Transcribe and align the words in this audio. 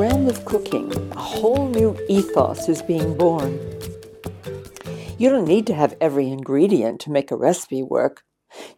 realm 0.00 0.26
of 0.28 0.46
cooking, 0.46 0.90
a 1.12 1.20
whole 1.20 1.68
new 1.68 1.94
ethos 2.08 2.70
is 2.70 2.80
being 2.80 3.14
born. 3.18 3.52
You 5.18 5.28
don't 5.28 5.46
need 5.46 5.66
to 5.66 5.74
have 5.74 5.94
every 6.00 6.28
ingredient 6.28 7.02
to 7.02 7.10
make 7.10 7.30
a 7.30 7.36
recipe 7.36 7.82
work. 7.82 8.22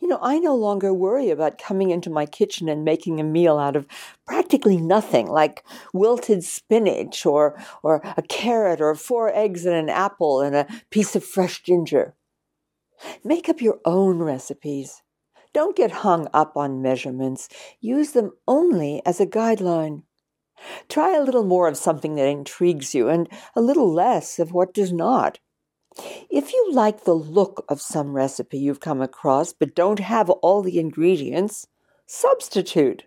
You 0.01 0.09
know, 0.09 0.19
I 0.21 0.41
no 0.41 0.57
longer 0.57 0.93
worry 0.93 1.31
about 1.31 1.59
coming 1.59 1.91
into 1.91 2.11
my 2.11 2.27
kitchen 2.27 2.69
and 2.69 2.85
making 2.85 3.21
a 3.21 3.25
meal 3.25 3.57
out 3.57 3.77
of 3.77 3.87
practically 4.27 4.77
nothing, 4.77 5.29
like 5.29 5.65
wilted 5.95 6.43
spinach 6.43 7.25
or, 7.25 7.57
or 7.85 8.03
a 8.17 8.23
carrot 8.23 8.81
or 8.81 8.97
four 8.97 9.33
eggs 9.33 9.65
and 9.65 9.77
an 9.77 9.89
apple 9.89 10.41
and 10.41 10.57
a 10.57 10.67
piece 10.91 11.15
of 11.15 11.23
fresh 11.23 11.63
ginger. 11.63 12.17
Make 13.23 13.49
up 13.49 13.61
your 13.61 13.79
own 13.85 14.19
recipes. 14.19 15.03
Don't 15.55 15.77
get 15.77 15.93
hung 15.93 16.27
up 16.35 16.57
on 16.57 16.83
measurements. 16.83 17.49
Use 17.81 18.11
them 18.11 18.33
only 18.49 19.01
as 19.07 19.21
a 19.21 19.27
guideline. 19.27 20.03
Try 20.89 21.17
a 21.17 21.23
little 21.23 21.45
more 21.45 21.69
of 21.69 21.77
something 21.77 22.15
that 22.17 22.27
intrigues 22.27 22.95
you 22.95 23.09
and 23.09 23.29
a 23.55 23.61
little 23.61 23.93
less 23.93 24.39
of 24.39 24.53
what 24.53 24.75
does 24.75 24.93
not. 24.93 25.39
If 26.31 26.53
you 26.53 26.73
like 26.73 27.05
the 27.05 27.15
look 27.15 27.65
of 27.69 27.83
some 27.83 28.15
recipe 28.15 28.59
you've 28.59 28.81
come 28.81 29.03
across 29.03 29.53
but 29.53 29.75
don't 29.75 29.99
have 29.99 30.31
all 30.31 30.63
the 30.63 30.79
ingredients, 30.79 31.67
substitute. 32.07 33.05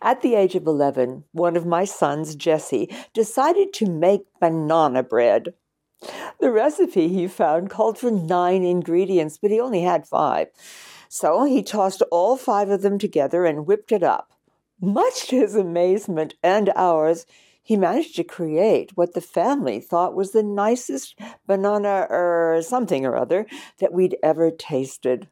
At 0.00 0.22
the 0.22 0.34
age 0.34 0.54
of 0.54 0.66
11, 0.66 1.24
one 1.32 1.56
of 1.56 1.66
my 1.66 1.84
sons, 1.84 2.36
Jesse, 2.36 2.88
decided 3.12 3.72
to 3.74 3.90
make 3.90 4.26
banana 4.40 5.02
bread. 5.02 5.54
The 6.40 6.52
recipe 6.52 7.08
he 7.08 7.26
found 7.26 7.70
called 7.70 7.98
for 7.98 8.10
nine 8.10 8.62
ingredients, 8.64 9.38
but 9.40 9.50
he 9.50 9.60
only 9.60 9.82
had 9.82 10.06
five. 10.06 10.48
So 11.08 11.44
he 11.44 11.62
tossed 11.62 12.02
all 12.10 12.36
five 12.36 12.68
of 12.68 12.82
them 12.82 12.98
together 12.98 13.44
and 13.44 13.66
whipped 13.66 13.92
it 13.92 14.02
up. 14.02 14.32
Much 14.80 15.28
to 15.28 15.36
his 15.36 15.54
amazement 15.54 16.34
and 16.42 16.70
ours, 16.76 17.26
he 17.62 17.76
managed 17.76 18.14
to 18.16 18.24
create 18.24 18.96
what 18.96 19.14
the 19.14 19.20
family 19.20 19.80
thought 19.80 20.14
was 20.14 20.32
the 20.32 20.42
nicest 20.42 21.18
banana 21.46 22.06
or 22.10 22.60
something 22.62 23.04
or 23.04 23.16
other 23.16 23.46
that 23.78 23.92
we'd 23.92 24.16
ever 24.22 24.50
tasted. 24.50 25.28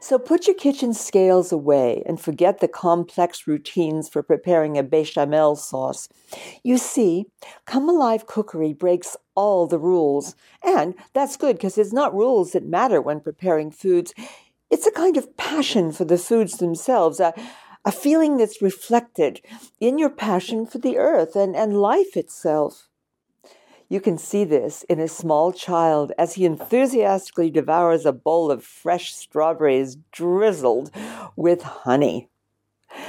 So 0.00 0.18
put 0.18 0.46
your 0.46 0.56
kitchen 0.56 0.92
scales 0.92 1.52
away 1.52 2.02
and 2.04 2.20
forget 2.20 2.60
the 2.60 2.68
complex 2.68 3.46
routines 3.46 4.08
for 4.08 4.22
preparing 4.22 4.76
a 4.76 4.82
bechamel 4.82 5.56
sauce. 5.56 6.08
You 6.62 6.76
see, 6.76 7.26
Come 7.64 7.88
Alive 7.88 8.26
Cookery 8.26 8.72
breaks 8.72 9.16
all 9.34 9.66
the 9.66 9.78
rules. 9.78 10.34
And 10.62 10.94
that's 11.12 11.36
good 11.36 11.56
because 11.56 11.78
it's 11.78 11.92
not 11.92 12.14
rules 12.14 12.52
that 12.52 12.66
matter 12.66 13.00
when 13.00 13.20
preparing 13.20 13.70
foods. 13.70 14.12
It's 14.70 14.86
a 14.86 14.92
kind 14.92 15.16
of 15.16 15.36
passion 15.36 15.92
for 15.92 16.04
the 16.04 16.18
foods 16.18 16.58
themselves, 16.58 17.20
a, 17.20 17.32
a 17.84 17.92
feeling 17.92 18.36
that's 18.36 18.62
reflected 18.62 19.40
in 19.80 19.98
your 19.98 20.10
passion 20.10 20.66
for 20.66 20.78
the 20.78 20.96
earth 20.96 21.36
and, 21.36 21.54
and 21.54 21.80
life 21.80 22.16
itself. 22.16 22.88
You 23.88 24.00
can 24.00 24.16
see 24.16 24.44
this 24.44 24.82
in 24.84 24.98
a 24.98 25.08
small 25.08 25.52
child 25.52 26.12
as 26.18 26.34
he 26.34 26.46
enthusiastically 26.46 27.50
devours 27.50 28.06
a 28.06 28.12
bowl 28.12 28.50
of 28.50 28.64
fresh 28.64 29.14
strawberries 29.14 29.96
drizzled 30.10 30.90
with 31.36 31.62
honey. 31.62 32.30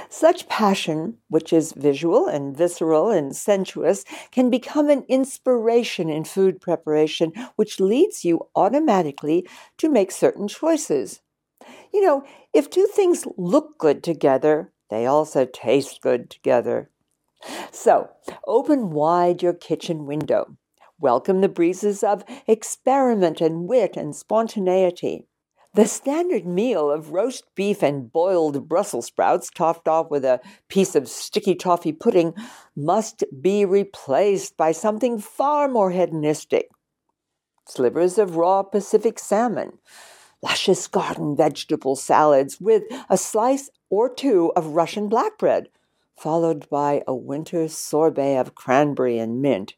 Such 0.09 0.49
passion, 0.49 1.17
which 1.29 1.53
is 1.53 1.73
visual 1.73 2.27
and 2.27 2.57
visceral 2.57 3.09
and 3.09 3.35
sensuous, 3.35 4.03
can 4.31 4.49
become 4.49 4.89
an 4.89 5.05
inspiration 5.07 6.09
in 6.09 6.23
food 6.23 6.59
preparation, 6.59 7.31
which 7.55 7.79
leads 7.79 8.25
you 8.25 8.47
automatically 8.55 9.47
to 9.77 9.89
make 9.89 10.11
certain 10.11 10.47
choices. 10.47 11.21
You 11.95 12.01
know, 12.01 12.25
if 12.53 12.69
two 12.69 12.87
things 12.87 13.25
look 13.37 13.77
good 13.77 14.03
together, 14.03 14.73
they 14.89 15.05
also 15.05 15.45
taste 15.45 16.01
good 16.01 16.29
together. 16.29 16.89
So, 17.71 18.09
open 18.45 18.89
wide 18.89 19.41
your 19.41 19.53
kitchen 19.53 20.05
window. 20.05 20.57
Welcome 20.99 21.39
the 21.39 21.47
breezes 21.47 22.03
of 22.03 22.25
experiment 22.47 23.39
and 23.39 23.69
wit 23.69 23.95
and 23.95 24.13
spontaneity. 24.13 25.29
The 25.73 25.87
standard 25.87 26.45
meal 26.45 26.91
of 26.91 27.13
roast 27.13 27.45
beef 27.55 27.81
and 27.81 28.11
boiled 28.11 28.67
Brussels 28.67 29.05
sprouts, 29.05 29.49
topped 29.49 29.87
off 29.87 30.11
with 30.11 30.25
a 30.25 30.41
piece 30.67 30.95
of 30.95 31.07
sticky 31.07 31.55
toffee 31.55 31.93
pudding, 31.93 32.33
must 32.75 33.23
be 33.41 33.63
replaced 33.63 34.57
by 34.57 34.73
something 34.73 35.17
far 35.17 35.69
more 35.69 35.91
hedonistic. 35.91 36.67
Slivers 37.69 38.17
of 38.17 38.35
raw 38.35 38.63
Pacific 38.63 39.17
salmon, 39.17 39.79
luscious 40.45 40.87
garden 40.87 41.35
vegetable 41.35 41.95
salads 41.95 42.61
with 42.61 42.83
a 43.09 43.17
slice 43.17 43.71
or 43.89 44.07
two 44.07 44.53
of 44.55 44.75
Russian 44.75 45.09
black 45.09 45.39
bread, 45.39 45.69
followed 46.15 46.69
by 46.69 47.01
a 47.07 47.15
winter 47.15 47.67
sorbet 47.67 48.37
of 48.37 48.53
cranberry 48.53 49.17
and 49.17 49.41
mint. 49.41 49.73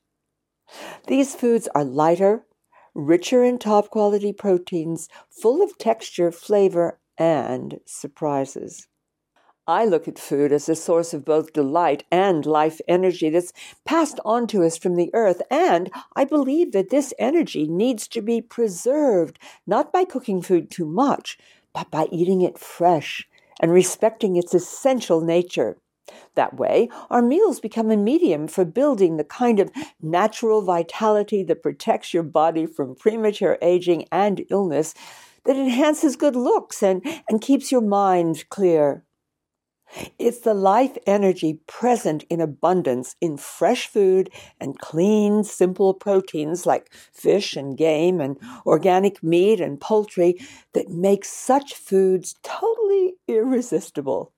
These 1.07 1.35
foods 1.35 1.69
are 1.73 1.85
lighter, 1.85 2.45
richer 2.93 3.45
in 3.45 3.59
top 3.59 3.89
quality 3.89 4.33
proteins, 4.33 5.07
full 5.29 5.63
of 5.63 5.77
texture, 5.77 6.31
flavor, 6.33 6.99
and 7.17 7.79
surprises. 7.85 8.87
I 9.69 9.83
look 9.83 10.07
at 10.07 10.17
food 10.17 10.53
as 10.53 10.69
a 10.69 10.75
source 10.75 11.13
of 11.13 11.25
both 11.25 11.51
delight 11.51 12.05
and 12.09 12.45
life 12.45 12.79
energy 12.87 13.29
that's 13.29 13.51
passed 13.85 14.17
on 14.23 14.47
to 14.47 14.63
us 14.63 14.77
from 14.77 14.95
the 14.95 15.09
earth, 15.13 15.41
and 15.51 15.91
I 16.15 16.23
believe 16.23 16.71
that 16.71 16.89
this 16.89 17.13
energy 17.19 17.67
needs 17.67 18.07
to 18.09 18.21
be 18.21 18.39
preserved, 18.41 19.37
not 19.65 19.91
by 19.91 20.05
cooking 20.05 20.41
food 20.41 20.71
too 20.71 20.85
much, 20.85 21.37
but 21.73 21.91
by 21.91 22.07
eating 22.13 22.41
it 22.41 22.57
fresh 22.57 23.27
and 23.59 23.73
respecting 23.73 24.37
its 24.37 24.53
essential 24.53 25.19
nature. 25.19 25.77
That 26.35 26.55
way, 26.55 26.87
our 27.09 27.21
meals 27.21 27.59
become 27.59 27.91
a 27.91 27.97
medium 27.97 28.47
for 28.47 28.63
building 28.63 29.17
the 29.17 29.25
kind 29.25 29.59
of 29.59 29.69
natural 30.01 30.61
vitality 30.61 31.43
that 31.43 31.61
protects 31.61 32.13
your 32.13 32.23
body 32.23 32.65
from 32.65 32.95
premature 32.95 33.57
aging 33.61 34.05
and 34.13 34.45
illness, 34.49 34.93
that 35.43 35.57
enhances 35.57 36.15
good 36.15 36.37
looks 36.37 36.81
and, 36.81 37.05
and 37.29 37.41
keeps 37.41 37.69
your 37.69 37.81
mind 37.81 38.45
clear. 38.49 39.03
It's 40.19 40.39
the 40.39 40.53
life 40.53 40.97
energy 41.07 41.61
present 41.65 42.23
in 42.29 42.41
abundance 42.41 43.15
in 43.21 43.37
fresh 43.37 43.87
food 43.87 44.29
and 44.59 44.77
clean, 44.79 45.43
simple 45.43 45.93
proteins 45.93 46.65
like 46.65 46.91
fish 47.13 47.55
and 47.55 47.77
game 47.77 48.19
and 48.19 48.37
organic 48.65 49.23
meat 49.23 49.61
and 49.61 49.79
poultry 49.79 50.39
that 50.73 50.89
makes 50.89 51.29
such 51.29 51.73
foods 51.73 52.35
totally 52.43 53.15
irresistible. 53.27 54.33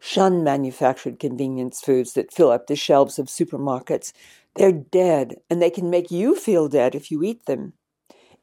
Shun 0.00 0.42
manufactured 0.42 1.20
convenience 1.20 1.80
foods 1.80 2.14
that 2.14 2.32
fill 2.32 2.50
up 2.50 2.66
the 2.66 2.76
shelves 2.76 3.18
of 3.18 3.28
supermarkets. 3.28 4.12
They're 4.56 4.72
dead, 4.72 5.36
and 5.48 5.62
they 5.62 5.70
can 5.70 5.88
make 5.88 6.10
you 6.10 6.34
feel 6.34 6.68
dead 6.68 6.94
if 6.94 7.10
you 7.10 7.22
eat 7.22 7.46
them. 7.46 7.74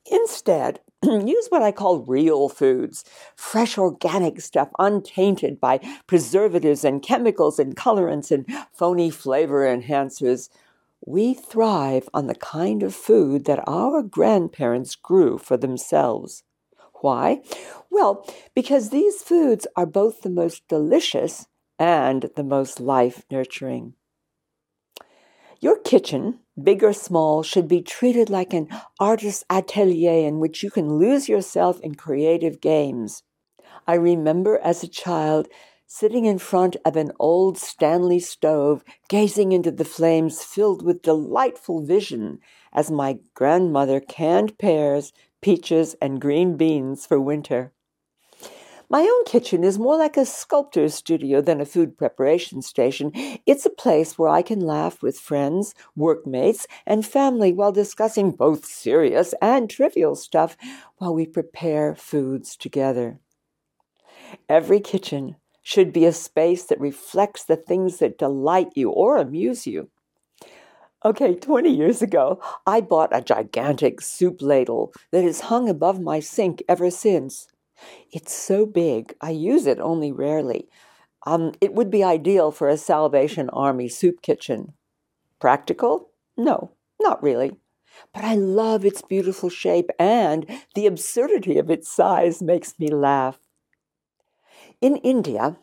Instead, 0.05 0.81
use 1.03 1.47
what 1.47 1.61
I 1.61 1.71
call 1.71 1.99
real 1.99 2.49
foods, 2.49 3.05
fresh 3.35 3.77
organic 3.77 4.41
stuff 4.41 4.69
untainted 4.79 5.59
by 5.59 5.79
preservatives 6.07 6.83
and 6.83 7.01
chemicals 7.01 7.57
and 7.57 7.75
colorants 7.75 8.31
and 8.31 8.45
phony 8.73 9.09
flavor 9.09 9.65
enhancers. 9.65 10.49
We 11.05 11.33
thrive 11.33 12.09
on 12.13 12.27
the 12.27 12.35
kind 12.35 12.83
of 12.83 12.93
food 12.93 13.45
that 13.45 13.63
our 13.65 14.03
grandparents 14.03 14.95
grew 14.95 15.37
for 15.37 15.55
themselves. 15.55 16.43
Why? 16.95 17.43
Well, 17.89 18.25
because 18.53 18.89
these 18.89 19.23
foods 19.23 19.65
are 19.77 19.85
both 19.85 20.21
the 20.21 20.29
most 20.29 20.67
delicious 20.67 21.47
and 21.77 22.29
the 22.35 22.43
most 22.43 22.81
life 22.81 23.23
nurturing. 23.31 23.93
Your 25.61 25.77
kitchen, 25.77 26.39
big 26.61 26.83
or 26.85 26.93
small, 26.93 27.43
should 27.43 27.67
be 27.67 27.81
treated 27.81 28.29
like 28.29 28.53
an 28.53 28.69
artist's 28.97 29.43
atelier 29.49 30.25
in 30.25 30.39
which 30.39 30.63
you 30.63 30.71
can 30.71 30.97
lose 30.97 31.27
yourself 31.27 31.81
in 31.81 31.95
creative 31.95 32.61
games. 32.61 33.23
I 33.85 33.95
remember 33.95 34.57
as 34.59 34.83
a 34.83 34.87
child 34.87 35.49
sitting 35.85 36.25
in 36.25 36.37
front 36.37 36.77
of 36.85 36.95
an 36.95 37.11
old 37.19 37.57
Stanley 37.57 38.19
stove, 38.19 38.85
gazing 39.09 39.51
into 39.51 39.71
the 39.71 39.83
flames 39.83 40.43
filled 40.43 40.85
with 40.85 41.01
delightful 41.01 41.83
vision 41.83 42.39
as 42.71 42.89
my 42.89 43.17
grandmother 43.33 43.99
canned 43.99 44.57
pears, 44.59 45.11
peaches, 45.41 45.95
and 46.01 46.21
green 46.21 46.55
beans 46.55 47.05
for 47.05 47.19
winter. 47.19 47.73
My 48.91 49.03
own 49.03 49.23
kitchen 49.25 49.63
is 49.63 49.77
more 49.77 49.95
like 49.97 50.17
a 50.17 50.25
sculptor's 50.25 50.95
studio 50.95 51.41
than 51.41 51.61
a 51.61 51.65
food 51.65 51.95
preparation 51.95 52.63
station. 52.63 53.11
It's 53.45 53.63
a 53.63 53.69
place 53.69 54.17
where 54.17 54.29
I 54.29 54.41
can 54.41 54.59
laugh 54.59 55.03
with 55.03 55.19
friends, 55.19 55.75
workmates, 55.95 56.65
and 56.87 57.05
family 57.05 57.53
while 57.53 57.71
discussing 57.71 58.31
both 58.31 58.65
serious 58.65 59.35
and 59.43 59.69
trivial 59.69 60.15
stuff 60.15 60.57
while 60.97 61.13
we 61.13 61.27
prepare 61.27 61.93
foods 61.93 62.55
together. 62.55 63.19
Every 64.49 64.79
kitchen 64.79 65.35
should 65.61 65.93
be 65.93 66.05
a 66.05 66.11
space 66.11 66.63
that 66.65 66.79
reflects 66.79 67.43
the 67.43 67.57
things 67.57 67.99
that 67.99 68.17
delight 68.17 68.69
you 68.73 68.89
or 68.89 69.17
amuse 69.17 69.67
you. 69.67 69.91
Okay, 71.05 71.35
20 71.35 71.69
years 71.69 72.01
ago, 72.01 72.41
I 72.65 72.81
bought 72.81 73.15
a 73.15 73.21
gigantic 73.21 74.01
soup 74.01 74.41
ladle 74.41 74.93
that 75.11 75.23
has 75.23 75.41
hung 75.41 75.69
above 75.69 76.01
my 76.01 76.19
sink 76.19 76.63
ever 76.67 76.89
since. 76.89 77.47
It's 78.11 78.33
so 78.33 78.65
big, 78.65 79.15
I 79.21 79.31
use 79.31 79.65
it 79.65 79.79
only 79.79 80.11
rarely. 80.11 80.69
Um, 81.25 81.53
it 81.61 81.73
would 81.73 81.91
be 81.91 82.03
ideal 82.03 82.51
for 82.51 82.69
a 82.69 82.77
Salvation 82.77 83.49
Army 83.49 83.87
soup 83.87 84.21
kitchen. 84.21 84.73
Practical? 85.39 86.09
No, 86.37 86.71
not 87.01 87.21
really. 87.21 87.57
But 88.13 88.23
I 88.23 88.35
love 88.35 88.85
its 88.85 89.01
beautiful 89.01 89.49
shape, 89.49 89.89
and 89.99 90.45
the 90.75 90.85
absurdity 90.85 91.57
of 91.57 91.69
its 91.69 91.89
size 91.89 92.41
makes 92.41 92.79
me 92.79 92.87
laugh. 92.87 93.39
In 94.81 94.97
India, 94.97 95.57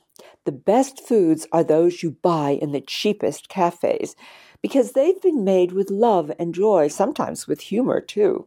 the 0.44 0.52
best 0.52 1.00
foods 1.06 1.46
are 1.52 1.64
those 1.64 2.02
you 2.02 2.10
buy 2.10 2.50
in 2.50 2.72
the 2.72 2.80
cheapest 2.80 3.48
cafes 3.48 4.14
because 4.62 4.92
they've 4.92 5.20
been 5.20 5.44
made 5.44 5.72
with 5.72 5.90
love 5.90 6.30
and 6.38 6.54
joy, 6.54 6.88
sometimes 6.88 7.46
with 7.46 7.60
humor 7.60 8.00
too. 8.00 8.46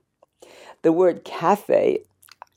The 0.81 0.91
word 0.91 1.23
cafe 1.23 2.03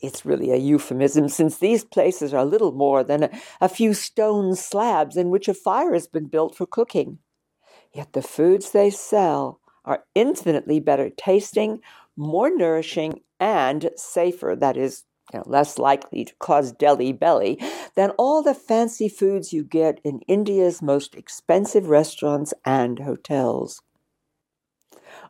it's 0.03 0.27
really 0.27 0.51
a 0.51 0.57
euphemism 0.57 1.29
since 1.29 1.59
these 1.59 1.85
places 1.85 2.35
are 2.35 2.45
little 2.45 2.73
more 2.73 3.05
than 3.05 3.25
a, 3.25 3.31
a, 3.61 3.69
few 3.69 3.95
stone 3.95 4.55
slabs 4.57 5.17
in 5.17 5.31
which 5.31 5.49
a 5.49 5.55
fire 5.55 5.93
has 5.93 6.07
been 6.07 6.27
built 6.27 6.55
for 6.55 6.67
cooking. 6.67 7.19
Yet 7.93 8.13
the 8.13 8.23
foods 8.23 8.71
they 8.71 8.91
sell 8.91 9.61
are 9.85 10.05
infinitely 10.15 10.81
better 10.81 11.11
tasting, 11.11 11.81
more 12.17 12.55
nourishing, 12.55 13.21
and 13.39 13.91
safer, 13.97 14.57
that 14.59 14.77
is, 14.77 15.05
you 15.33 15.39
know, 15.39 15.45
less 15.47 15.79
likely 15.79 16.25
to 16.25 16.35
cause 16.39 16.73
Delhi 16.73 17.13
belly, 17.13 17.59
than 17.95 18.11
all 18.11 18.43
the 18.43 18.55
fancy 18.55 19.09
foods 19.09 19.53
you 19.53 19.65
get 19.65 20.01
in 20.05 20.21
India's 20.29 20.83
most 20.83 21.15
expensive 21.15 21.89
restaurants 21.89 22.55
and 22.65 23.01
hotels. 23.01 23.83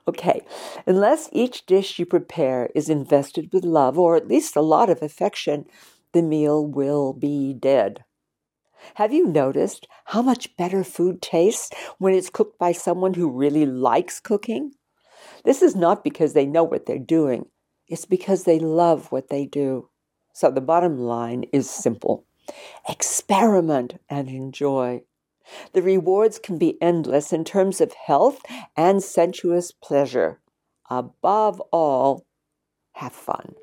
Okay, 0.08 0.42
unless 0.84 1.28
each 1.32 1.64
dish 1.64 1.98
you 1.98 2.06
prepare 2.06 2.70
is 2.74 2.88
invested 2.88 3.52
with 3.52 3.64
love 3.64 3.98
or 3.98 4.16
at 4.16 4.26
least 4.26 4.56
a 4.56 4.60
lot 4.60 4.90
of 4.90 5.00
affection, 5.00 5.64
the 6.12 6.22
meal 6.22 6.66
will 6.66 7.12
be 7.12 7.54
dead. 7.54 8.04
Have 8.94 9.12
you 9.12 9.26
noticed 9.26 9.86
how 10.06 10.22
much 10.22 10.56
better 10.56 10.82
food 10.82 11.22
tastes 11.22 11.70
when 11.98 12.14
it's 12.14 12.30
cooked 12.30 12.58
by 12.58 12.72
someone 12.72 13.14
who 13.14 13.30
really 13.30 13.64
likes 13.64 14.18
cooking? 14.18 14.72
This 15.44 15.62
is 15.62 15.76
not 15.76 16.02
because 16.02 16.32
they 16.32 16.46
know 16.46 16.64
what 16.64 16.86
they're 16.86 16.98
doing, 16.98 17.46
it's 17.86 18.04
because 18.04 18.44
they 18.44 18.58
love 18.58 19.12
what 19.12 19.28
they 19.28 19.46
do. 19.46 19.88
So 20.34 20.50
the 20.50 20.60
bottom 20.60 20.98
line 20.98 21.44
is 21.52 21.70
simple 21.70 22.24
experiment 22.88 24.00
and 24.08 24.28
enjoy. 24.28 25.02
The 25.72 25.82
rewards 25.82 26.38
can 26.38 26.58
be 26.58 26.80
endless 26.80 27.32
in 27.32 27.44
terms 27.44 27.80
of 27.80 27.92
health 27.92 28.40
and 28.76 29.02
sensuous 29.02 29.72
pleasure. 29.72 30.40
Above 30.90 31.60
all, 31.72 32.24
have 32.94 33.12
fun. 33.12 33.54